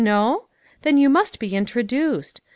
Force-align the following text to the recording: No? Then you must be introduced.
No? 0.03 0.47
Then 0.81 0.97
you 0.97 1.09
must 1.09 1.37
be 1.37 1.55
introduced. 1.55 2.41